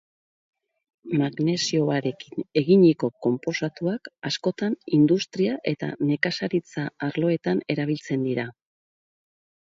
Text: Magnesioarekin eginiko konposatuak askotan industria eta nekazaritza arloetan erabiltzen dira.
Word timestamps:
Magnesioarekin 1.21 2.45
eginiko 2.61 3.09
konposatuak 3.25 4.09
askotan 4.29 4.77
industria 4.97 5.59
eta 5.73 5.89
nekazaritza 6.13 6.87
arloetan 7.09 7.61
erabiltzen 7.75 8.25
dira. 8.31 8.47